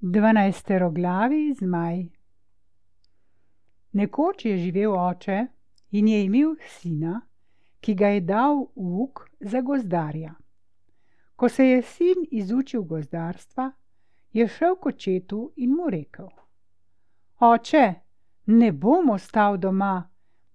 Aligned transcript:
Dvanajsteroglavi 0.00 1.54
zmaj. 1.54 2.06
Nekoč 3.92 4.44
je 4.44 4.56
živel 4.56 4.94
oče 4.94 5.46
in 5.90 6.08
je 6.08 6.24
imel 6.24 6.54
sina, 6.68 7.20
ki 7.80 7.94
ga 7.94 8.06
je 8.06 8.20
dal 8.20 8.62
vuk 8.76 9.24
za 9.40 9.60
gozdarja. 9.60 10.34
Ko 11.36 11.48
se 11.48 11.66
je 11.66 11.82
sin 11.82 12.22
izučil 12.30 12.82
gozdarstva, 12.82 13.72
je 14.32 14.48
šel 14.48 14.76
k 14.76 14.86
očetu 14.86 15.52
in 15.56 15.74
mu 15.74 15.90
rekel: 15.90 16.30
Oče, 17.40 17.94
ne 18.46 18.72
bom 18.72 19.10
ostal 19.10 19.58
doma, 19.58 20.10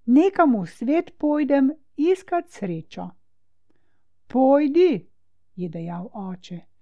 nekam 0.06 0.56
v 0.62 0.66
svet 0.66 1.18
pojdem 1.20 1.72
iskat 1.98 2.50
srečo. 2.50 3.10
Pojdi, 4.28 5.08
je 5.56 5.70
dejal 5.70 6.08
oče 6.14 6.73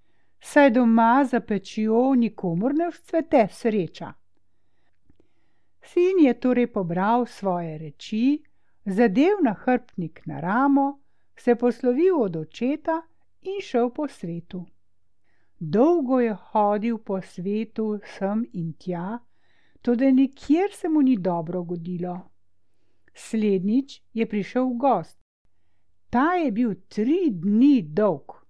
saj 0.42 0.72
doma 0.72 1.26
za 1.32 1.40
pečjo 1.40 2.16
nikomur 2.16 2.74
ne 2.76 2.90
vzcvete 2.90 3.48
sreča. 3.52 4.14
Sin 5.82 6.20
je 6.26 6.34
torej 6.40 6.68
pobral 6.74 7.26
svoje 7.26 7.78
reči, 7.78 8.44
zadev 8.86 9.42
nahrbtnik 9.44 10.22
na 10.26 10.40
ramo, 10.40 11.00
se 11.38 11.56
poslovil 11.56 12.22
od 12.22 12.36
očeta 12.36 13.02
in 13.42 13.62
šel 13.62 13.90
po 13.90 14.08
svetu. 14.08 14.66
Dolgo 15.60 16.20
je 16.20 16.34
hodil 16.34 16.98
po 16.98 17.22
svetu 17.22 18.00
sem 18.18 18.46
in 18.54 18.74
tja, 18.74 19.20
tudi 19.82 20.12
nikjer 20.12 20.72
se 20.74 20.90
mu 20.90 21.02
ni 21.02 21.18
dobro 21.18 21.64
godilo. 21.64 22.20
Slednjič 23.14 24.02
je 24.14 24.30
prišel 24.30 24.66
gost. 24.66 25.20
Ta 26.10 26.34
je 26.34 26.52
bil 26.52 26.74
tri 26.90 27.30
dni 27.30 27.82
dolg. 27.82 28.41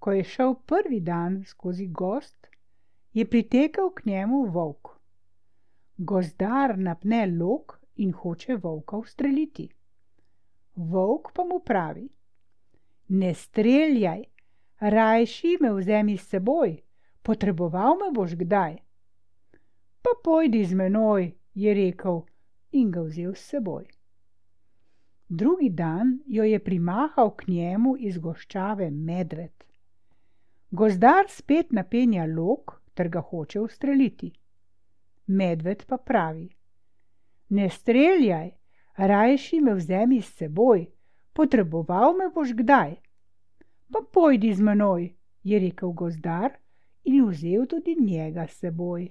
Ko 0.00 0.12
je 0.12 0.24
šel 0.24 0.54
prvi 0.66 1.00
dan 1.00 1.42
skozi 1.44 1.86
gost, 1.86 2.46
je 3.12 3.26
pritekel 3.30 3.90
k 3.90 4.04
njemu 4.04 4.44
volk. 4.44 4.88
Gozdar 5.96 6.78
napne 6.78 7.26
lok 7.26 7.80
in 7.96 8.12
hoče 8.12 8.56
volka 8.56 8.96
ustreliti. 8.96 9.68
Volk 10.74 11.32
pa 11.34 11.44
mu 11.44 11.58
pravi: 11.58 12.08
Ne 13.08 13.34
streljaj, 13.34 14.24
rajši 14.80 15.58
me 15.60 15.72
vzemi 15.72 16.16
s 16.16 16.28
seboj, 16.28 16.76
potreboval 17.22 17.98
me 18.00 18.12
boš 18.14 18.34
kdaj. 18.34 18.76
Pa 20.02 20.10
pojdi 20.24 20.64
z 20.64 20.74
menoj, 20.74 21.32
je 21.54 21.74
rekel 21.74 22.22
in 22.72 22.90
ga 22.90 23.02
vzel 23.02 23.34
s 23.34 23.50
seboj. 23.50 23.84
Drugi 25.28 25.68
dan 25.70 26.20
jo 26.26 26.44
je 26.44 26.58
primahal 26.58 27.36
k 27.36 27.46
njemu 27.48 27.96
iz 27.98 28.18
goščave 28.18 28.90
medved. 28.90 29.52
Gozdar 30.72 31.26
spet 31.28 31.72
napenja 31.72 32.24
lok 32.26 32.82
ter 32.94 33.08
ga 33.08 33.20
hoče 33.20 33.60
ustreliti. 33.60 34.30
Medved 35.26 35.86
pa 35.86 35.96
pravi: 35.96 36.48
Ne 37.48 37.70
streljaj, 37.70 38.50
rajši 38.96 39.60
me 39.60 39.74
vzemi 39.74 40.20
s 40.22 40.36
seboj, 40.36 40.86
potreboval 41.32 42.14
me 42.14 42.28
boš 42.34 42.52
kdaj. 42.54 42.94
Pa 43.92 44.00
pojdi 44.12 44.52
z 44.54 44.62
menoj, 44.62 45.08
je 45.42 45.58
rekel 45.58 45.90
gozdar 45.90 46.52
in 47.04 47.26
vzel 47.26 47.66
tudi 47.66 47.96
njega 48.00 48.46
s 48.46 48.58
seboj. 48.58 49.08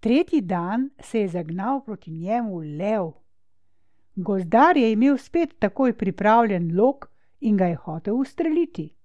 Tretji 0.00 0.40
dan 0.40 0.90
se 1.00 1.20
je 1.20 1.28
zagnal 1.28 1.84
proti 1.84 2.10
njemu 2.10 2.58
lev. 2.58 3.12
Gozdar 4.16 4.76
je 4.76 4.92
imel 4.92 5.16
spet 5.18 5.58
takoj 5.58 5.92
pripravljen 5.92 6.76
lok 6.76 7.10
in 7.40 7.56
ga 7.56 7.64
je 7.64 7.74
hotel 7.74 8.14
ustreliti. 8.14 8.95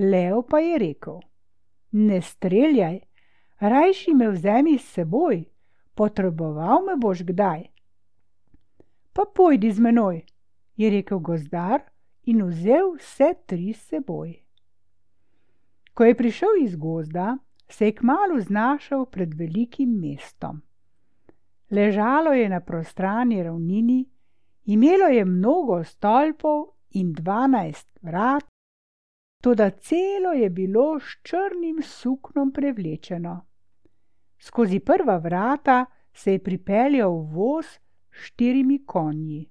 Lev 0.00 0.42
pa 0.48 0.58
je 0.58 0.78
rekel: 0.78 1.20
Ne 1.92 2.22
streljaj, 2.22 3.00
rajši 3.60 4.14
me 4.14 4.30
vzemi 4.30 4.78
s 4.78 4.92
seboj, 4.94 5.44
potreboval 5.94 6.84
me 6.86 6.96
boš 6.96 7.22
kdaj. 7.28 7.66
Pa 9.12 9.26
pojdi 9.34 9.72
z 9.72 9.80
menoj, 9.80 10.22
je 10.76 10.90
rekel 10.90 11.18
gozdar 11.18 11.82
in 12.24 12.40
vzel 12.48 12.94
vse 12.96 13.34
tri 13.46 13.72
s 13.72 13.88
seboj. 13.90 14.38
Ko 15.94 16.04
je 16.04 16.16
prišel 16.16 16.62
iz 16.62 16.76
gozda, 16.76 17.36
se 17.68 17.86
je 17.86 17.94
kmalo 17.94 18.40
znašel 18.40 19.04
pred 19.04 19.34
velikim 19.34 19.90
mestom. 20.00 20.62
Ležalo 21.70 22.32
je 22.32 22.48
na 22.48 22.60
prostrani 22.60 23.42
ravnini, 23.42 24.04
imelo 24.64 25.06
je 25.12 25.24
mnogo 25.24 25.84
stolpov 25.84 26.64
in 26.90 27.12
dvanajst 27.12 27.98
vrat, 28.02 28.49
toda 29.40 29.70
celo 29.70 30.32
je 30.32 30.50
bilo 30.50 31.00
s 31.00 31.22
črnim 31.22 31.82
suknom 31.82 32.52
prevlečeno. 32.52 33.46
Skozi 34.38 34.78
prva 34.78 35.16
vrata 35.16 35.86
se 36.12 36.32
je 36.32 36.38
pripeljal 36.38 37.12
voz 37.12 37.66
s 37.66 37.78
štirimi 38.10 38.84
konji. 38.86 39.48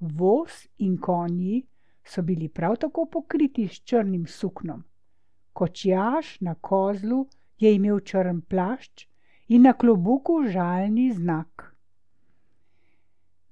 Voz 0.00 0.50
in 0.78 0.98
konji 1.00 1.66
so 2.04 2.22
bili 2.22 2.48
prav 2.48 2.76
tako 2.76 3.06
pokriti 3.06 3.68
s 3.68 3.82
črnim 3.84 4.26
suknom. 4.26 4.84
Kočjaš 5.52 6.40
na 6.40 6.54
kozlu 6.54 7.26
je 7.58 7.74
imel 7.74 8.00
črn 8.00 8.40
plašč 8.40 9.06
in 9.48 9.62
na 9.62 9.72
klobuku 9.72 10.42
žalni 10.48 11.12
znak. 11.12 11.76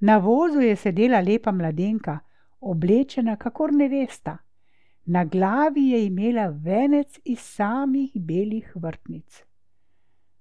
Na 0.01 0.19
vozu 0.19 0.61
je 0.61 0.77
sedela 0.77 1.21
lepa 1.21 1.53
mladenka, 1.53 2.19
oblečena 2.61 3.37
kakor 3.37 3.73
nevesta. 3.73 4.39
Na 5.11 5.25
glavi 5.25 5.89
je 5.89 6.07
imela 6.07 6.47
venec 6.49 7.19
iz 7.25 7.39
samih 7.39 8.11
belih 8.15 8.73
vrtnic. 8.75 9.45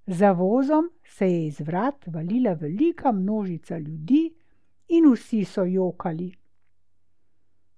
Za 0.08 0.32
vozom 0.32 0.90
se 1.04 1.28
je 1.28 1.48
iz 1.48 1.60
vrat 1.60 2.08
valila 2.08 2.54
velika 2.54 3.12
množica 3.12 3.78
ljudi 3.78 4.34
in 4.88 5.12
vsi 5.14 5.46
so 5.46 5.64
jokali. 5.64 6.34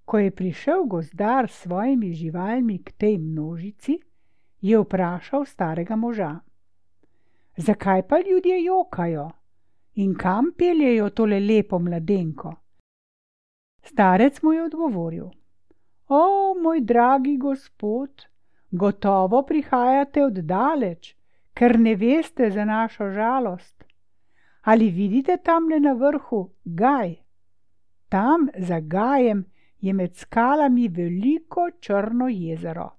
Ko 0.05 0.19
je 0.19 0.31
prišel 0.31 0.83
gozdar 0.83 1.49
s 1.49 1.61
svojimi 1.61 2.13
živalmi 2.13 2.83
k 2.83 2.91
tej 2.91 3.17
množici, 3.17 3.99
je 4.61 4.79
vprašal 4.79 5.45
starega 5.45 5.95
moža: 5.95 6.39
Zakaj 7.57 8.07
pa 8.07 8.17
ljudje 8.19 8.63
jokajo 8.63 9.29
in 9.95 10.15
kam 10.15 10.45
peljejo 10.57 11.09
tole 11.09 11.39
lepo 11.39 11.79
mladenko? 11.79 12.55
Starec 13.81 14.41
mu 14.41 14.53
je 14.53 14.63
odgovoril: 14.63 15.38
O, 16.11 16.55
moj 16.61 16.81
dragi 16.81 17.37
gospod, 17.37 18.25
gotovo 18.71 19.43
prihajate 19.45 20.23
od 20.25 20.33
daleč, 20.33 21.11
ker 21.53 21.79
ne 21.79 21.93
veste 21.95 22.49
za 22.51 22.65
našo 22.65 23.11
žalost. 23.13 23.83
Ali 24.61 24.89
vidite 24.89 25.37
tamle 25.37 25.79
na 25.79 25.93
vrhu 25.93 26.49
Gaj? 26.63 27.13
Tam 28.09 28.47
za 28.57 28.79
Gajem 28.79 29.45
je 29.81 29.93
med 29.93 30.15
skalami 30.15 30.87
veliko 30.87 31.69
črno 31.79 32.27
jezero. 32.27 32.89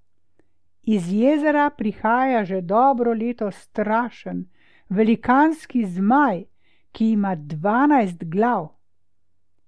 Iz 0.83 1.13
jezera 1.13 1.71
prihaja 1.71 2.45
že 2.45 2.61
dobro 2.61 3.13
leto 3.13 3.51
strašen, 3.51 4.47
velikanski 4.89 5.85
zmaj, 5.85 6.45
ki 6.93 7.11
ima 7.11 7.35
dvanajst 7.35 8.25
glav. 8.25 8.69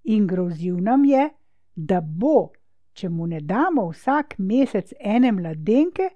In 0.05 0.27
grozil 0.27 0.79
nam 0.81 1.05
je, 1.05 1.31
da 1.75 2.01
bo 2.01 2.53
če 2.93 3.09
mu 3.09 3.27
ne 3.27 3.41
damo 3.41 3.89
vsak 3.91 4.35
mesec 4.39 4.93
ene 5.01 5.33
mladenke, 5.33 6.09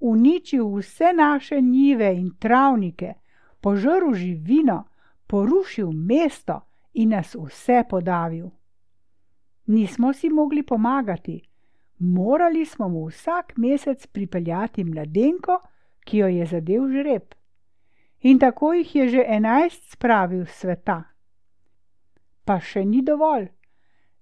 uničil 0.00 0.66
vse 0.76 1.12
naše 1.14 1.60
njive 1.60 2.12
in 2.16 2.30
travnike, 2.38 3.14
požrl 3.60 4.14
živino, 4.14 4.84
porušil 5.26 5.92
mesto 5.92 6.60
in 6.94 7.08
nas 7.08 7.34
vse 7.34 7.84
podavil. 7.90 8.50
Nismo 9.66 10.12
si 10.12 10.28
mogli 10.28 10.62
pomagati, 10.62 11.42
morali 11.98 12.64
smo 12.64 12.88
mu 12.88 13.06
vsak 13.06 13.52
mesec 13.56 14.06
pripeljati 14.06 14.84
mladenko, 14.84 15.60
ki 16.04 16.18
jo 16.18 16.28
je 16.28 16.46
zadev 16.46 16.88
žreb. 16.88 17.34
In 18.20 18.38
tako 18.38 18.72
jih 18.72 18.94
je 18.96 19.08
že 19.08 19.24
enajst 19.28 19.92
spravil 19.92 20.46
sveta. 20.46 21.02
Pa 22.44 22.60
še 22.60 22.84
ni 22.84 23.02
dovolj. 23.02 23.57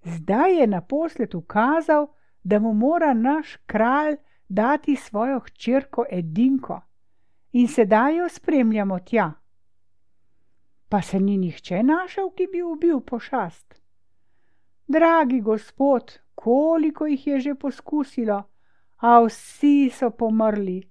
Zdaj 0.06 0.61
je 0.61 0.67
naposled 0.67 1.35
ukazal, 1.35 2.06
da 2.44 2.58
mu 2.58 2.73
mora 2.73 3.14
naš 3.14 3.56
kralj 3.67 4.17
dati 4.49 4.97
svojo 4.97 5.41
hčerko 5.41 6.05
Edinko 6.11 6.81
in 7.53 7.69
sedaj 7.69 8.17
jo 8.17 8.29
spremljamo 8.29 8.99
tja. 8.99 9.32
Pa 10.88 11.03
se 11.03 11.20
ni 11.20 11.38
nihče 11.38 11.82
našel, 11.82 12.31
ki 12.31 12.47
bi 12.53 12.62
ubil 12.62 13.00
pošast. 13.00 13.75
Dragi 14.87 15.41
gospod, 15.41 16.19
koliko 16.35 17.06
jih 17.06 17.26
je 17.26 17.41
že 17.41 17.55
poskusilo, 17.55 18.43
a 18.97 19.20
vsi 19.25 19.91
so 19.91 20.11
pomrli. 20.11 20.82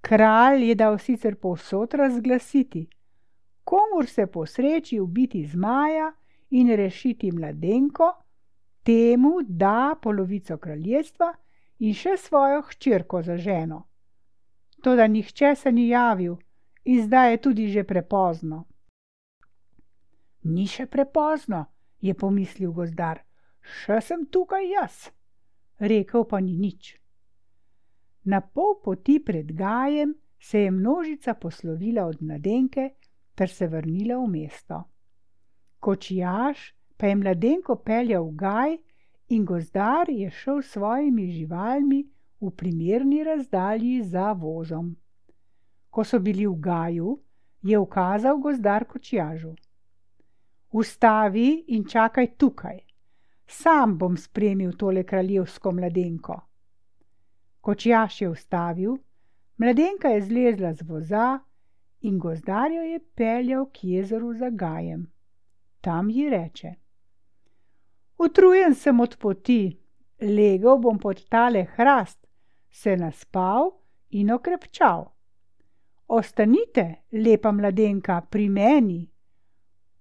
Kralj 0.00 0.68
je 0.68 0.74
dal 0.74 0.98
sicer 0.98 1.34
povsod 1.34 1.94
razglasiti, 1.94 2.86
komur 3.64 4.06
se 4.06 4.26
posreči 4.26 5.00
ubiti 5.00 5.46
zmaja 5.46 6.12
in 6.50 6.76
rešiti 6.76 7.32
mladenko, 7.32 8.12
temu 8.86 9.40
da 9.48 9.96
polovico 10.02 10.56
kraljestva 10.62 11.32
in 11.82 11.94
še 11.94 12.16
svojo 12.16 12.62
hčerko 12.70 13.22
za 13.22 13.36
ženo. 13.36 13.82
toda 14.86 15.06
nihče 15.06 15.54
se 15.54 15.72
ni 15.72 15.88
javil 15.88 16.36
in 16.84 17.02
zdaj 17.06 17.30
je 17.30 17.40
tudi 17.42 17.68
že 17.68 17.82
prepozno. 17.84 18.64
Ni 20.42 20.66
še 20.66 20.86
prepozno, 20.86 21.64
je 22.00 22.14
pomislil 22.14 22.70
gozdar, 22.72 23.18
še 23.60 23.98
sem 24.00 24.22
tukaj 24.30 24.68
jaz, 24.70 25.10
rekel 25.78 26.24
pa 26.24 26.38
ni 26.40 26.54
nič. 26.54 26.92
Na 28.24 28.40
pol 28.40 28.78
poti 28.84 29.18
pred 29.18 29.50
Gajem 29.52 30.14
se 30.38 30.60
je 30.60 30.70
množica 30.70 31.34
poslovila 31.34 32.06
od 32.06 32.22
mladenke 32.22 32.90
ter 33.34 33.50
se 33.50 33.66
vrnila 33.66 34.22
v 34.22 34.30
mesto. 34.30 34.84
Kočijaš 35.80 36.75
pa 36.96 37.06
je 37.06 37.16
mladenko 37.16 37.76
peljal 37.76 38.30
Gaj 38.30 38.76
in 39.28 39.44
gozdar 39.44 40.08
je 40.08 40.30
šel 40.30 40.62
s 40.62 40.70
svojimi 40.70 41.30
živalmi 41.30 42.04
v 42.40 42.50
primerni 42.50 43.24
razdalji 43.24 44.02
za 44.02 44.32
vozom. 44.32 44.96
Ko 45.90 46.04
so 46.04 46.18
bili 46.18 46.46
v 46.46 46.54
Gaju, 46.60 47.18
je 47.62 47.78
ukazal 47.78 48.38
gozdar 48.38 48.84
kočijažu. 48.84 49.54
Ustavi 50.72 51.64
in 51.68 51.84
čakaj 51.84 52.26
tukaj, 52.36 52.78
sam 53.46 53.98
bom 53.98 54.16
spremil 54.16 54.72
tole 54.72 55.04
kraljevsko 55.04 55.72
mladenko. 55.72 56.40
Kočijaš 57.60 58.20
je 58.22 58.28
ustavil, 58.28 58.96
mladenka 59.56 60.08
je 60.08 60.22
zlezla 60.22 60.74
z 60.74 60.82
voza 60.82 61.38
in 62.00 62.18
gozdar 62.18 62.70
jo 62.72 62.82
je 62.82 63.00
peljal 63.14 63.66
k 63.66 63.84
jezeru 63.84 64.34
za 64.34 64.50
Gajem. 64.50 65.06
Tam 65.80 66.10
ji 66.10 66.30
reče: 66.30 66.74
Utrujen 68.18 68.74
sem 68.74 69.00
od 69.00 69.16
poti, 69.16 69.76
legel 70.20 70.78
bom 70.78 70.98
pod 70.98 71.20
tale 71.28 71.66
hrast, 71.76 72.26
se 72.70 72.96
naspal 72.96 73.70
in 74.10 74.30
okrepčal. 74.32 75.04
Ostanite, 76.06 76.94
lepa 77.12 77.52
mladenka, 77.52 78.20
pri 78.30 78.48
meni. 78.48 79.02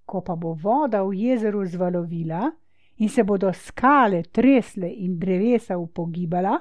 Ko 0.06 0.22
pa 0.22 0.36
bo 0.36 0.54
voda 0.54 1.04
v 1.04 1.18
jezeru 1.18 1.66
zvalovila 1.66 2.52
in 2.98 3.10
se 3.10 3.24
bodo 3.24 3.52
skale 3.54 4.24
tresle 4.32 4.88
in 4.88 5.18
drevesa 5.20 5.78
upogibala, 5.78 6.60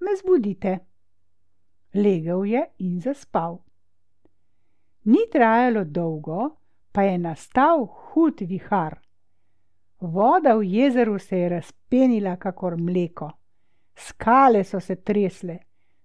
me 0.00 0.16
zbudite. 0.16 0.78
Legel 1.94 2.44
je 2.44 2.64
in 2.78 3.00
zaspal. 3.00 3.60
Ni 5.04 5.24
trajalo 5.32 5.84
dolgo, 5.84 6.56
pa 6.92 7.02
je 7.02 7.18
nastal 7.18 7.86
hud 7.86 8.40
vihar. 8.40 8.98
Voda 10.00 10.54
v 10.54 10.64
jezeru 10.64 11.18
se 11.18 11.38
je 11.38 11.48
razpenila 11.48 12.36
kakor 12.36 12.76
mleko, 12.76 13.30
skale 13.94 14.64
so 14.64 14.80
se 14.80 14.96
tresle, 14.96 15.58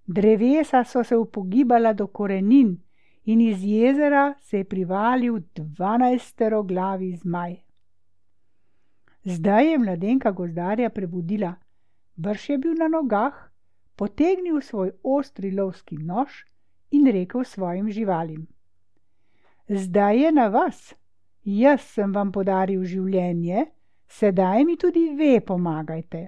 drevesa 0.08 0.84
so 0.84 1.04
se 1.04 1.16
upogibala 1.18 1.94
do 1.94 2.08
korenin 2.08 2.76
in 3.26 3.42
iz 3.42 3.64
jezera 3.64 4.34
se 4.40 4.58
je 4.58 4.64
privalil 4.64 5.40
dvanajstero 5.56 6.64
glavi 6.64 7.16
zmaj. 7.16 7.56
Zdaj 9.24 9.72
je 9.72 9.78
mladenka 9.78 10.32
gozdarja 10.32 10.90
prebudila, 10.90 11.56
brž 12.16 12.50
je 12.50 12.58
bil 12.58 12.76
na 12.76 12.88
nogah, 12.88 13.34
potegnil 13.96 14.62
svoj 14.62 14.92
ostri 15.04 15.52
lovski 15.52 15.98
nož 15.98 16.44
in 16.92 17.08
rekel 17.08 17.44
svojim 17.44 17.92
živalim: 17.92 18.48
Zdaj 19.70 20.20
je 20.20 20.32
na 20.32 20.48
vas, 20.48 20.94
jaz 21.44 21.82
sem 21.82 22.14
vam 22.14 22.32
podaril 22.32 22.84
življenje 22.84 23.66
sedaj 24.08 24.66
mi 24.66 24.78
tudi 24.78 25.10
ve 25.18 25.40
pomagajte. 25.42 26.28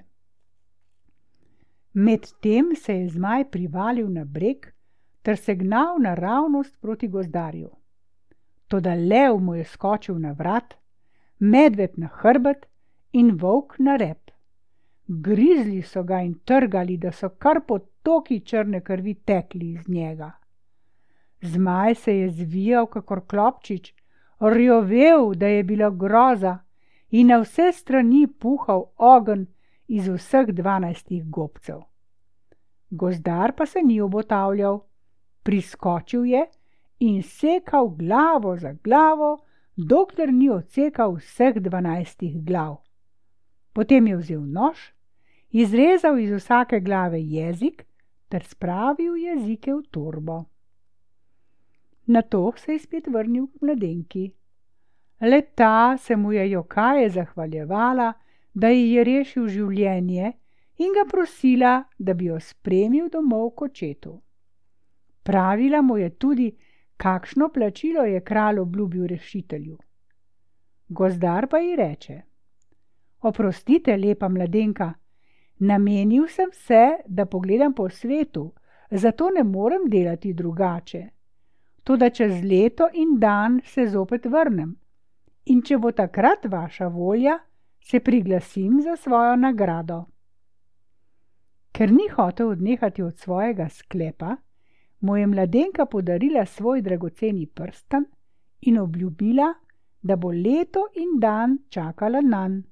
Medtem 1.92 2.74
se 2.76 2.94
je 2.94 3.08
zmaj 3.08 3.50
privalil 3.50 4.08
na 4.12 4.24
breg 4.24 4.66
ter 5.22 5.36
se 5.36 5.54
gnal 5.54 5.98
naravnost 6.00 6.80
proti 6.80 7.08
gozdarju. 7.08 7.70
Toda 8.68 8.94
lev 8.94 9.38
mu 9.38 9.54
je 9.54 9.64
skočil 9.64 10.18
na 10.18 10.32
vrat, 10.32 10.74
medved 11.38 11.98
na 11.98 12.08
hrbet 12.12 12.66
in 13.12 13.36
volk 13.36 13.78
na 13.78 13.96
rep. 13.96 14.30
Grizli 15.06 15.82
so 15.82 16.02
ga 16.02 16.20
in 16.20 16.34
trgali, 16.44 16.96
da 16.96 17.12
so 17.12 17.28
kar 17.28 17.60
potoki 17.66 18.40
črne 18.40 18.80
krvi 18.80 19.14
tekli 19.14 19.72
iz 19.72 19.88
njega. 19.88 20.30
Zmaj 21.42 21.94
se 21.94 22.16
je 22.18 22.30
zvijal 22.30 22.86
kakor 22.86 23.26
klopčič, 23.26 23.94
rjovel, 24.40 25.34
da 25.34 25.46
je 25.46 25.62
bila 25.64 25.90
groza 25.90 26.58
in 27.10 27.26
na 27.26 27.38
vse 27.40 27.72
strani 27.72 28.26
puhal 28.26 28.84
ogenj 28.96 29.46
iz 29.88 30.08
vseh 30.08 30.52
dvanajstih 30.52 31.24
gobcev. 31.30 31.80
Gozdar 32.90 33.52
pa 33.56 33.66
se 33.66 33.82
ni 33.82 34.00
obotavljal, 34.00 34.80
priskočil 35.42 36.24
je 36.26 36.46
in 36.98 37.22
sekal 37.22 37.88
glavo 37.88 38.56
za 38.56 38.72
glavo, 38.84 39.38
dokler 39.76 40.32
ni 40.32 40.50
odsekal 40.50 41.16
vseh 41.16 41.60
dvanajstih 41.60 42.44
glav. 42.44 42.76
Potem 43.72 44.06
je 44.06 44.16
vzel 44.16 44.40
nož, 44.40 44.78
izrezal 45.50 46.18
iz 46.18 46.32
vsake 46.32 46.80
glave 46.80 47.20
jezik 47.20 47.86
ter 48.28 48.44
spravil 48.44 49.16
jezike 49.16 49.74
v 49.74 49.82
torbo. 49.90 50.44
Na 52.06 52.22
to 52.22 52.52
se 52.56 52.72
je 52.72 52.78
spet 52.78 53.06
vrnil 53.06 53.46
k 53.46 53.62
mladenki. 53.62 54.32
Le 55.20 55.42
ta 55.42 55.96
se 55.98 56.16
mu 56.16 56.32
je 56.32 56.50
jokaje 56.50 57.10
zahvaljevala, 57.10 58.12
da 58.54 58.68
ji 58.68 58.92
je 58.92 59.04
rešil 59.04 59.48
življenje 59.48 60.32
in 60.78 60.94
ga 60.94 61.04
prosila, 61.10 61.72
da 61.98 62.14
bi 62.14 62.28
jo 62.30 62.38
spremil 62.40 63.08
domov 63.10 63.50
k 63.56 63.66
očetu. 63.66 64.14
Pravila 65.22 65.82
mu 65.82 65.98
je 65.98 66.10
tudi, 66.10 66.48
kakšno 66.96 67.48
plačilo 67.48 68.04
je 68.06 68.20
kralj 68.20 68.58
obljubil 68.58 69.06
rešitelju. 69.06 69.76
Gozdar 70.88 71.48
pa 71.48 71.58
ji 71.58 71.76
reče: 71.76 72.22
Oprostite, 73.20 73.96
lepa 73.96 74.28
mladenka, 74.28 74.92
namenil 75.58 76.28
sem 76.28 76.50
se, 76.52 76.98
da 77.06 77.26
pogledam 77.26 77.74
po 77.74 77.88
svetu, 77.88 78.52
zato 78.90 79.30
ne 79.30 79.42
morem 79.42 79.90
delati 79.90 80.32
drugače. 80.32 81.08
Tudi 81.84 82.10
čez 82.14 82.42
leto 82.42 82.88
in 82.94 83.18
dan 83.18 83.60
se 83.64 83.86
zopet 83.86 84.26
vrnem 84.26 84.76
in 85.52 85.62
če 85.62 85.78
bo 85.78 85.92
takrat 85.92 86.46
vaša 86.46 86.88
volja, 86.88 87.38
se 87.80 88.00
priglasim 88.00 88.80
za 88.82 88.96
svojo 88.96 89.36
nagrado. 89.36 90.04
Ker 91.72 91.92
ni 91.92 92.08
hotel 92.08 92.48
odnehati 92.48 93.02
od 93.02 93.18
svojega 93.18 93.68
sklepa, 93.68 94.36
mu 95.00 95.16
je 95.16 95.26
mladenka 95.26 95.86
podarila 95.86 96.46
svoj 96.46 96.82
dragoceni 96.82 97.46
prsten 97.46 98.04
in 98.60 98.78
obljubila, 98.78 99.54
da 100.02 100.16
bo 100.16 100.30
leto 100.30 100.88
in 100.94 101.20
dan 101.20 101.58
čakala 101.68 102.20
na 102.20 102.48
njega. 102.48 102.68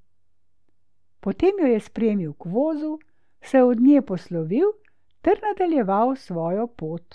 Potem 1.26 1.58
jo 1.60 1.66
je 1.66 1.80
spremil 1.80 2.32
k 2.38 2.44
vozu, 2.44 2.98
se 3.42 3.62
od 3.62 3.80
nje 3.80 4.02
poslovil 4.02 4.68
ter 5.20 5.40
nadaljeval 5.42 6.16
svojo 6.16 6.66
pot. 6.66 7.14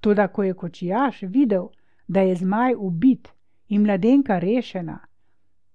Toda, 0.00 0.28
ko 0.28 0.42
je 0.42 0.54
kočijaš 0.54 1.22
videl, 1.22 1.68
da 2.08 2.20
je 2.20 2.34
zmaj 2.36 2.74
ubit 2.78 3.31
in 3.72 3.82
mladenka 3.82 4.38
rešena. 4.38 4.98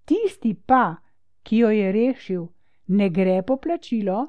Tisti 0.05 0.53
pa, 0.53 0.95
ki 1.43 1.57
jo 1.57 1.69
je 1.73 1.91
rešil, 1.91 2.43
ne 2.87 3.09
gre 3.09 3.41
po 3.41 3.57
plačilo, 3.57 4.19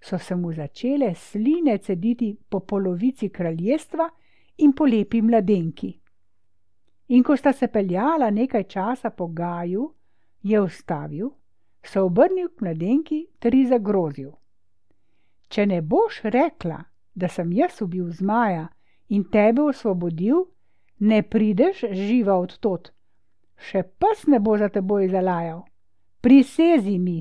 so 0.00 0.18
se 0.18 0.36
mu 0.36 0.52
začele 0.52 1.14
sline 1.14 1.78
cediti 1.78 2.36
po 2.48 2.60
polovici 2.60 3.28
kraljestva 3.28 4.08
in 4.56 4.72
po 4.72 4.86
lepi 4.86 5.22
mladenki. 5.22 5.90
In 7.08 7.22
ko 7.22 7.36
sta 7.36 7.52
se 7.52 7.68
peljala 7.68 8.30
nekaj 8.30 8.64
časa 8.64 9.10
po 9.10 9.26
Gaju, 9.26 9.92
je 10.42 10.60
ustavil, 10.60 11.30
se 11.82 12.00
obrnil 12.00 12.48
k 12.48 12.60
mladenki 12.60 13.26
ter 13.38 13.54
ji 13.54 13.66
zagrozil. 13.66 14.30
Če 15.48 15.66
ne 15.66 15.80
boš 15.82 16.20
rekla, 16.22 16.78
da 17.14 17.28
sem 17.28 17.52
jaz 17.52 17.82
ubil 17.82 18.12
zmaja 18.12 18.68
in 19.08 19.24
tebe 19.24 19.62
osvobodil, 19.62 20.44
ne 20.98 21.22
prideš 21.22 21.82
živa 21.90 22.36
od 22.38 22.58
tot, 22.60 22.92
še 23.58 23.82
pes 23.82 24.26
ne 24.26 24.38
bo 24.40 24.56
za 24.58 24.68
teboj 24.68 25.08
zalajal, 25.10 25.64
prisezi 26.20 26.98
mi. 26.98 27.20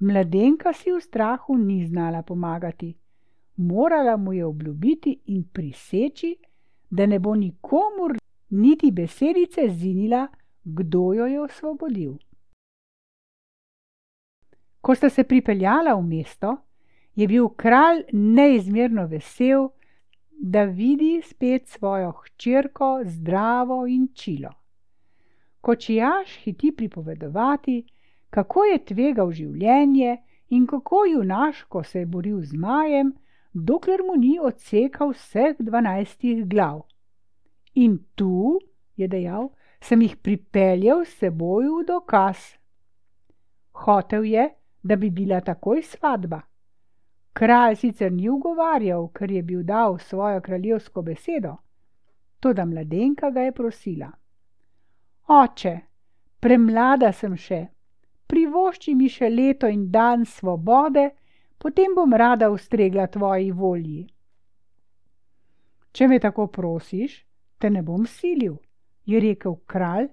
Mladenka 0.00 0.72
si 0.72 0.92
v 0.92 1.00
strahu 1.00 1.56
ni 1.56 1.84
znala 1.86 2.22
pomagati, 2.22 2.96
morala 3.56 4.16
mu 4.16 4.32
je 4.32 4.44
obljubiti 4.44 5.20
in 5.26 5.44
priseči, 5.52 6.36
da 6.90 7.06
ne 7.06 7.18
bo 7.18 7.34
nikomur 7.34 8.16
niti 8.50 8.90
besedice 8.92 9.68
zinila, 9.68 10.26
kdo 10.64 11.12
jo 11.14 11.26
je 11.26 11.40
osvobodil. 11.40 12.16
Ko 14.80 14.94
sta 14.94 15.10
se 15.10 15.24
pripeljala 15.24 15.94
v 15.94 16.02
mesto, 16.02 16.56
je 17.14 17.26
bil 17.26 17.48
kralj 17.48 18.04
neizmerno 18.12 19.06
vesel, 19.06 19.68
da 20.30 20.64
vidi 20.64 21.22
spet 21.24 21.68
svojo 21.68 22.12
hčerko 22.12 23.00
zdravo 23.04 23.86
in 23.86 24.08
čilo. 24.14 24.52
Kočijaš 25.66 26.36
hiti 26.44 26.70
pripovedovati, 26.76 27.84
kako 28.30 28.64
je 28.64 28.84
tvegal 28.84 29.30
življenje 29.34 30.16
in 30.48 30.66
kako 30.66 31.00
junaško 31.10 31.82
se 31.82 31.98
je 31.98 32.06
boril 32.06 32.42
z 32.42 32.54
majem, 32.54 33.08
dokler 33.52 34.04
mu 34.06 34.14
ni 34.14 34.36
odsekal 34.38 35.10
vseh 35.10 35.56
dvanajstih 35.58 36.44
glav. 36.46 36.84
In 37.74 37.98
tu, 38.14 38.60
je 38.96 39.08
dejal, 39.08 39.48
sem 39.80 40.04
jih 40.06 40.14
pripeljal 40.22 41.02
s 41.04 41.18
seboj 41.18 41.66
v 41.72 41.86
dokaz. 41.88 42.44
Hotev 43.86 44.24
je, 44.24 44.44
da 44.82 44.96
bi 44.96 45.10
bila 45.10 45.40
takoj 45.40 45.82
svadba. 45.82 46.44
Kralj 47.32 47.80
sicer 47.82 48.12
ni 48.12 48.28
ugovarjal, 48.30 49.08
ker 49.10 49.34
je 49.34 49.42
bil 49.42 49.66
dal 49.66 49.98
svojo 49.98 50.40
kraljevsko 50.40 51.02
besedo, 51.02 51.56
toda 52.40 52.64
mladenka 52.64 53.30
ga 53.30 53.48
je 53.48 53.52
prosila. 53.52 54.12
Oče, 55.26 55.72
premlada 56.38 57.08
sem 57.12 57.32
še, 57.34 57.64
privošči 58.30 58.92
mi 58.94 59.08
še 59.10 59.26
leto 59.26 59.66
in 59.66 59.88
dan 59.90 60.22
svobode, 60.22 61.08
potem 61.58 61.96
bom 61.96 62.12
rada 62.14 62.46
ustregla 62.50 63.08
tvoji 63.10 63.50
volji. 63.50 64.04
Če 65.90 66.06
me 66.06 66.20
tako 66.22 66.46
prosiš, 66.46 67.16
te 67.58 67.70
ne 67.70 67.82
bom 67.82 68.04
silil, 68.06 68.54
je 69.02 69.18
rekel 69.18 69.56
kralj, 69.66 70.12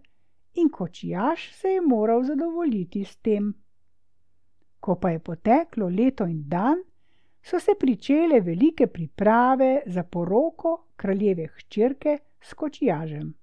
in 0.58 0.72
kočijaš 0.74 1.46
se 1.60 1.75
je 1.75 1.82
moral 1.82 2.24
zadovoljiti 2.24 3.03
s 3.05 3.22
tem. 3.22 3.53
Ko 4.79 4.96
pa 4.96 5.13
je 5.13 5.20
poteklo 5.20 5.91
leto 5.93 6.25
in 6.25 6.41
dan, 6.50 6.82
so 7.43 7.60
se 7.60 7.77
pričele 7.79 8.41
velike 8.41 8.88
priprave 8.88 9.84
za 9.86 10.03
poroko 10.03 10.88
kraljeve 10.96 11.48
hčerke 11.48 12.17
s 12.41 12.53
kočijažem. 12.53 13.34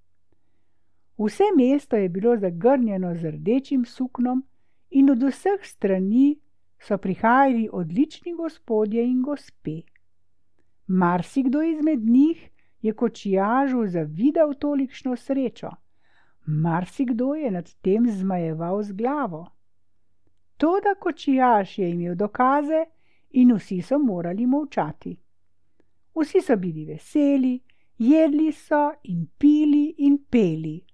Vse 1.25 1.45
mesto 1.57 1.97
je 1.97 2.09
bilo 2.09 2.37
zagrnjeno 2.37 3.15
z 3.15 3.31
rdečim 3.31 3.85
suknom 3.85 4.45
in 4.91 5.11
od 5.11 5.23
vseh 5.23 5.61
strani 5.63 6.39
so 6.79 6.99
prihajali 6.99 7.69
odlični 7.73 8.35
gospodje 8.35 9.05
in 9.05 9.23
gospe. 9.23 9.81
Marsikdo 10.87 11.63
izmed 11.63 12.01
njih 12.01 12.51
je 12.83 12.93
kočijažu 12.93 13.87
zavidal 13.87 14.55
tolikšno 14.55 15.17
srečo, 15.17 15.71
marsikdo 16.47 17.35
je 17.35 17.51
nad 17.51 17.75
tem 17.83 18.11
zmajeval 18.11 18.83
z 18.83 18.93
glavo. 18.93 19.47
Toda 20.57 20.95
kočijaž 21.01 21.79
je 21.79 21.91
imel 21.91 22.15
dokaze 22.15 22.85
in 23.31 23.53
vsi 23.55 23.83
so 23.83 23.99
morali 23.99 24.47
molčati. 24.47 25.17
Vsi 26.15 26.41
so 26.41 26.57
bili 26.57 26.85
veseli, 26.85 27.61
jedli 27.99 28.53
so 28.53 28.93
in 29.03 29.27
pili 29.39 29.95
in 29.99 30.19
peli. 30.31 30.90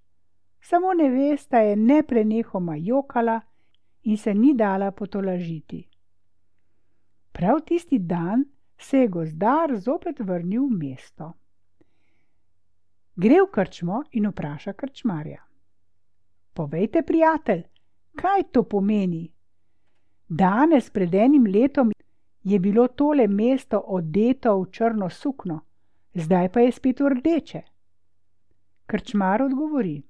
Samo 0.69 0.93
nevesta 0.93 1.59
je 1.59 1.77
neprenehoma 1.77 2.77
jokala 2.77 3.41
in 4.03 4.17
se 4.17 4.35
ni 4.35 4.55
dala 4.55 4.91
potolažiti. 4.91 5.89
Prav 7.33 7.61
tisti 7.67 7.99
dan 7.99 8.45
se 8.79 8.99
je 8.99 9.09
gozdar 9.09 9.77
zopet 9.77 10.21
vrnil 10.21 10.65
v 10.67 10.79
mesto. 10.79 11.29
Gre 13.17 13.39
v 13.45 13.51
krčmo 13.53 14.01
in 14.13 14.27
vpraša 14.27 14.73
krčmarja. 14.73 15.45
Povejte, 16.53 17.03
prijatelj, 17.03 17.63
kaj 18.17 18.43
to 18.53 18.63
pomeni? 18.63 19.23
Danes, 20.29 20.91
pred 20.91 21.15
enim 21.15 21.47
letom, 21.47 21.93
je 22.43 22.59
bilo 22.59 22.89
tole 22.89 23.29
mesto 23.29 23.79
odeto 23.79 24.59
v 24.61 24.67
črno 24.71 25.11
sukno, 25.11 25.61
zdaj 26.15 26.49
pa 26.49 26.61
je 26.61 26.73
spet 26.73 27.01
v 27.01 27.15
rdeče. 27.15 27.63
Krčmar 28.87 29.43
odgovori: 29.43 30.03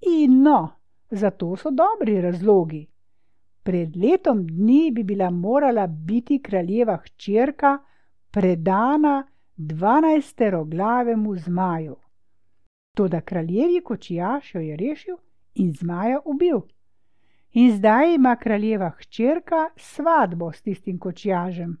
In 0.00 0.42
no, 0.42 0.70
za 1.10 1.30
to 1.30 1.56
so 1.56 1.70
dobri 1.70 2.20
razlogi. 2.20 2.86
Pred 3.62 3.96
letom 3.96 4.46
dni 4.46 4.90
bi 4.90 5.02
bila 5.02 5.30
morala 5.30 5.86
biti 5.86 6.38
kraljeva 6.42 6.96
hčerka 6.96 7.78
predana 8.30 9.26
dvanajsteroglavemu 9.56 11.36
zmaju. 11.36 11.96
Toda 12.96 13.20
kraljevi 13.20 13.80
kočijaš 13.84 14.54
jo 14.54 14.60
je 14.60 14.76
rešil 14.76 15.16
in 15.54 15.72
zmaja 15.72 16.20
ubil. 16.24 16.60
In 17.52 17.76
zdaj 17.76 18.14
ima 18.14 18.36
kraljeva 18.36 18.90
hčerka 18.90 19.68
svadbo 19.76 20.52
s 20.52 20.62
tistim 20.62 20.98
kočijažem. 20.98 21.80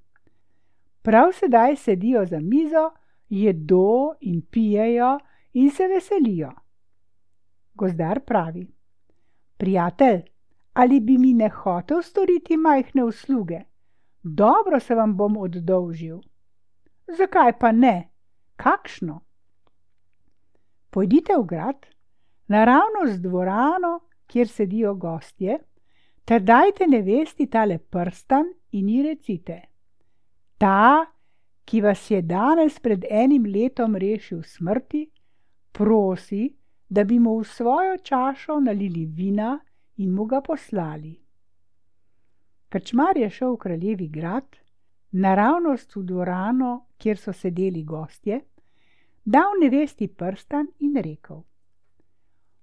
Prav 1.02 1.32
sedaj 1.32 1.76
sedijo 1.76 2.26
za 2.26 2.40
mizo, 2.40 2.90
jedo 3.28 4.14
in 4.20 4.42
pijejo 4.42 5.18
in 5.52 5.70
se 5.70 5.86
veselijo. 5.86 6.52
Gozdar 7.74 8.20
pravi: 8.20 8.66
Prijatelj, 9.56 10.22
ali 10.72 11.00
bi 11.00 11.18
mi 11.18 11.32
ne 11.34 11.48
hotel 11.48 12.02
storiti 12.02 12.56
majhne 12.56 13.04
usluge? 13.04 13.60
Dobro 14.22 14.80
se 14.80 14.94
vam 14.94 15.16
bom 15.16 15.36
oddolžil. 15.36 16.20
Zakaj 17.18 17.58
pa 17.58 17.72
ne? 17.72 18.08
Kakšno? 18.56 19.20
Pojdite 20.90 21.36
v 21.38 21.44
grad, 21.46 21.86
naravno 22.46 23.06
z 23.06 23.20
dvorano, 23.20 24.00
kjer 24.26 24.48
sedijo 24.48 24.94
gostje, 24.94 25.58
ter 26.24 26.42
dajte 26.42 26.86
nevesti 26.86 27.46
tale 27.46 27.78
prstan 27.78 28.46
in 28.72 28.88
ji 28.88 29.02
recite: 29.02 29.60
Ta, 30.58 31.06
ki 31.64 31.80
vas 31.80 32.10
je 32.10 32.22
danes 32.22 32.78
pred 32.78 33.04
enim 33.10 33.46
letom 33.46 33.96
rešil 33.96 34.42
smrti, 34.42 35.10
prosi, 35.72 36.59
da 36.90 37.04
bi 37.04 37.18
mu 37.18 37.38
v 37.38 37.44
svojo 37.44 37.98
čašo 38.02 38.60
nalili 38.60 39.06
vina 39.06 39.58
in 39.96 40.10
mu 40.10 40.24
ga 40.24 40.40
poslali. 40.40 41.20
Krčmar 42.68 43.16
je 43.16 43.30
šel 43.30 43.54
v 43.54 43.56
kraljevi 43.56 44.08
grad, 44.08 44.56
naravnost 45.10 45.96
v 45.96 46.02
dvorano, 46.02 46.86
kjer 46.98 47.18
so 47.18 47.32
sedeli 47.32 47.84
gostje, 47.84 48.40
dal 49.24 49.58
nevesti 49.62 50.08
prstan 50.08 50.66
in 50.78 50.96
rekel: 50.96 51.42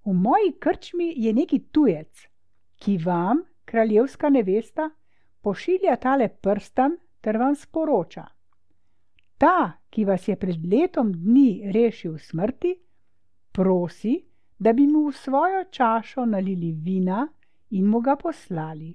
V 0.05 0.13
moji 0.13 0.53
krčmi 0.59 1.13
je 1.15 1.33
neki 1.33 1.59
tujec, 1.71 2.27
ki 2.75 2.97
vam, 2.97 3.43
kraljevska 3.65 4.29
nevesta, 4.29 4.89
pošilja 5.41 5.95
tale 5.95 6.27
prstan 6.29 6.97
ter 7.21 7.37
vam 7.37 7.55
sporoča. 7.55 8.25
Ta, 9.37 9.79
ki 9.89 10.05
vas 10.05 10.27
je 10.27 10.35
pred 10.35 10.65
letom 10.73 11.11
dni 11.13 11.71
rešil 11.73 12.17
smrti, 12.17 12.75
prosi, 13.57 14.25
da 14.59 14.73
bi 14.73 14.87
mu 14.87 15.07
v 15.09 15.15
svojo 15.17 15.63
čašo 15.71 16.25
nalili 16.25 16.71
vina 16.71 17.27
in 17.69 17.85
mu 17.85 17.99
ga 17.99 18.15
poslali. 18.15 18.93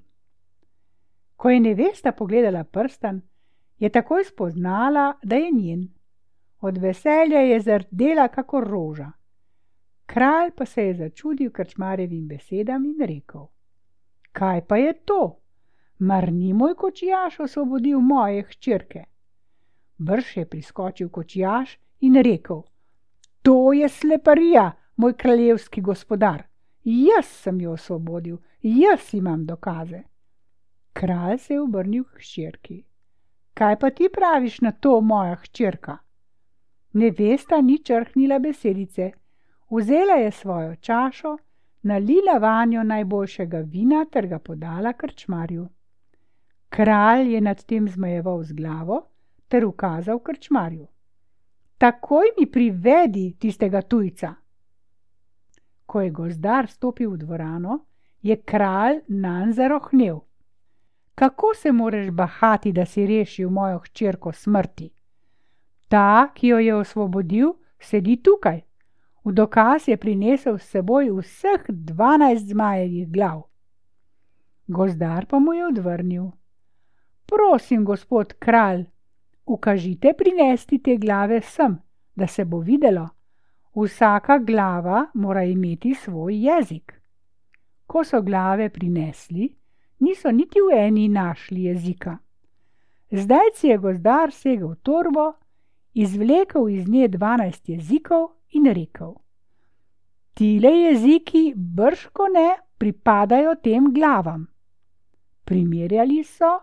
Ko 1.36 1.50
je 1.50 1.60
nevesta 1.60 2.12
pogledala 2.12 2.64
prstan, 2.64 3.20
je 3.78 3.88
takoj 3.90 4.24
spoznala, 4.24 5.18
da 5.22 5.36
je 5.36 5.50
njen. 5.50 5.88
Od 6.60 6.78
veselja 6.78 7.40
je 7.40 7.60
zardela 7.60 8.28
kakor 8.28 8.68
roža. 8.68 9.10
Kralj 10.06 10.50
pa 10.56 10.66
se 10.66 10.86
je 10.86 10.94
začudil 10.94 11.50
krčmarjevim 11.50 12.28
besedam 12.28 12.84
in 12.84 13.06
rekel: 13.06 13.46
Kaj 14.32 14.66
pa 14.66 14.76
je 14.76 14.92
to? 14.92 15.38
Mar 15.98 16.32
ni 16.32 16.52
moj 16.52 16.74
kočijaš 16.74 17.40
osvobodil 17.40 18.00
moje 18.00 18.42
hčerke? 18.42 19.04
Brž 19.98 20.36
je 20.36 20.46
priskočil 20.48 21.08
kočijaš 21.08 21.78
in 22.00 22.22
rekel: 22.22 22.62
To 23.42 23.72
je 23.72 23.88
sleparija, 23.88 24.72
moj 24.96 25.16
kraljevski 25.16 25.80
gospodar. 25.80 26.42
Jaz 26.84 27.26
sem 27.26 27.60
jo 27.60 27.72
osvobodil, 27.72 28.36
jaz 28.62 29.14
imam 29.14 29.46
dokaze. 29.46 30.02
Kralj 30.92 31.38
se 31.38 31.54
je 31.54 31.60
obrnil 31.60 32.04
k 32.04 32.18
hčerki. 32.18 32.84
Kaj 33.54 33.78
pa 33.78 33.90
ti 33.90 34.08
praviš 34.12 34.60
na 34.60 34.72
to, 34.72 35.00
moja 35.00 35.34
hčerka? 35.34 35.96
Nevesta 36.92 37.60
ni 37.60 37.78
črhnila 37.78 38.38
besedice 38.38 39.12
vzela 39.76 40.14
je 40.14 40.30
svojo 40.30 40.76
čašo, 40.76 41.36
nalila 41.82 42.38
vanjo 42.40 42.82
najboljšega 42.82 43.58
vina 43.58 44.04
ter 44.12 44.26
ga 44.26 44.38
podala 44.38 44.92
krčmarju. 44.92 45.68
Kralj 46.68 47.34
je 47.34 47.40
nad 47.40 47.64
tem 47.64 47.88
zmajeval 47.88 48.42
z 48.42 48.52
glavo 48.52 49.06
ter 49.48 49.64
ukazal 49.64 50.18
krčmarju: 50.18 50.86
Takoj 51.82 52.26
mi 52.38 52.46
privedi 52.46 53.36
tistega 53.38 53.80
tujca. 53.82 54.34
Ko 55.86 56.00
je 56.00 56.10
gozdar 56.10 56.68
stopil 56.70 57.10
v 57.10 57.16
dvorano, 57.16 57.78
je 58.22 58.36
kralj 58.36 59.00
nan 59.08 59.50
zarohnel. 59.52 60.20
Kako 61.14 61.50
se 61.54 61.72
moreš 61.72 62.10
bahati, 62.10 62.72
da 62.72 62.86
si 62.86 63.06
rešil 63.06 63.50
mojo 63.50 63.78
hčerko 63.78 64.32
smrti? 64.32 64.92
Ta, 65.88 66.30
ki 66.34 66.48
jo 66.48 66.58
je 66.58 66.74
osvobodil, 66.74 67.50
sedi 67.80 68.16
tukaj. 68.22 68.62
V 69.24 69.32
dokaz 69.32 69.88
je 69.88 69.96
prinesel 69.96 70.58
s 70.58 70.70
seboj 70.70 71.10
vseh 71.18 71.66
dvanajst 71.68 72.46
zmajevih 72.46 73.10
glav. 73.10 73.42
Gozdar 74.66 75.26
pa 75.26 75.38
mu 75.38 75.52
je 75.52 75.66
odvrnil: 75.66 76.30
Prosim, 77.26 77.84
gospod 77.84 78.38
kralj, 78.38 78.86
ukažite 79.46 80.12
prinesti 80.18 80.78
te 80.78 80.96
glave 80.96 81.40
sem, 81.40 81.78
da 82.14 82.26
se 82.26 82.44
bo 82.44 82.58
videlo. 82.58 83.08
Vsaka 83.74 84.38
glava 84.38 85.06
mora 85.14 85.44
imeti 85.44 85.94
svoj 85.94 86.36
jezik. 86.46 86.92
Ko 87.86 88.04
so 88.04 88.22
glave 88.22 88.68
prinesli, 88.68 89.48
niso 89.98 90.30
niti 90.30 90.60
v 90.60 90.76
eni 90.76 91.08
našli 91.08 91.64
jezika. 91.64 92.18
Zdaj 93.10 93.52
si 93.54 93.68
je 93.68 93.78
gozdar 93.78 94.32
segel 94.32 94.74
torbo, 94.82 95.32
izvlekel 95.94 96.68
iz 96.68 96.88
nje 96.88 97.08
dvanajst 97.08 97.68
jezikov 97.68 98.28
in 98.52 98.66
rekel: 98.72 99.14
Tile 100.34 100.68
jeziki 100.68 101.52
brško 101.56 102.28
ne 102.34 102.48
pripadajo 102.78 103.54
tem 103.62 103.92
glavam. 103.94 104.46
Primerjali 105.44 106.24
so 106.24 106.58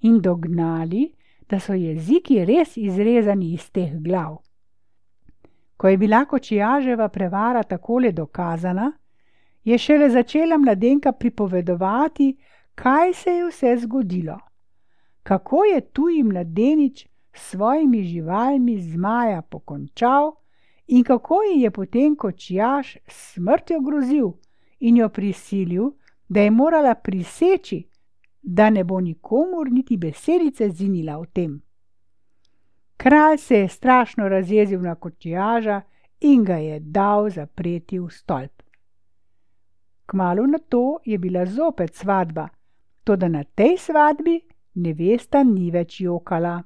in 0.00 0.20
dognali, 0.20 1.12
da 1.50 1.60
so 1.60 1.74
jeziki 1.74 2.44
res 2.44 2.76
izrezani 2.76 3.52
iz 3.52 3.70
teh 3.70 3.92
glav. 4.00 4.36
Ko 5.76 5.88
je 5.88 5.96
bila 5.96 6.24
kočijaževa 6.24 7.08
prevara 7.08 7.62
takole 7.62 8.12
dokazana, 8.12 8.92
je 9.64 9.78
šele 9.78 10.10
začela 10.10 10.58
mladenka 10.58 11.12
pripovedovati, 11.12 12.36
kaj 12.74 13.12
se 13.12 13.30
je 13.30 13.46
vse 13.48 13.76
zgodilo 13.76 14.38
kako 15.24 15.64
je 15.64 15.80
tuji 15.80 16.22
mladenič 16.22 17.06
s 17.34 17.50
svojimi 17.50 18.02
živalmi 18.02 18.80
zmaja 18.80 19.42
pokončal 19.42 20.32
in 20.86 21.04
kako 21.04 21.34
ji 21.42 21.62
je 21.62 21.70
potem 21.70 22.16
kočijaž 22.16 22.96
smrtjo 23.08 23.80
grozil 23.80 24.32
in 24.80 24.96
jo 24.96 25.08
prisilil, 25.08 25.90
da 26.28 26.40
je 26.40 26.50
morala 26.50 26.94
priseči, 26.94 27.88
da 28.44 28.70
ne 28.70 28.84
bo 28.84 29.00
nikomur 29.00 29.70
niti 29.72 29.96
besedice 29.96 30.68
zinila 30.68 31.18
o 31.18 31.24
tem. 31.24 31.62
Kralj 32.96 33.38
se 33.38 33.58
je 33.58 33.68
strašno 33.68 34.28
razjezil 34.28 34.80
na 34.80 34.94
kočijaža 34.94 35.80
in 36.20 36.44
ga 36.44 36.56
je 36.56 36.80
dal 36.80 37.30
zapreti 37.30 37.98
v 37.98 38.10
stolp. 38.10 38.62
Kmalu 40.06 40.46
na 40.46 40.58
to 40.58 40.98
je 41.04 41.18
bila 41.18 41.46
zopet 41.46 41.94
svadba, 41.94 42.48
toda 43.04 43.28
na 43.28 43.44
tej 43.44 43.78
svadbi 43.78 44.40
nevesta 44.74 45.42
ni 45.42 45.70
več 45.70 46.00
jokala. 46.00 46.62